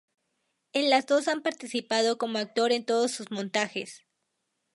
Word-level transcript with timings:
En 0.73 0.89
las 0.89 1.05
dos 1.05 1.27
ha 1.27 1.39
participado 1.41 2.17
como 2.17 2.39
actor 2.39 2.71
en 2.71 2.85
todos 2.87 3.11
sus 3.11 3.29
montajes. 3.29 4.01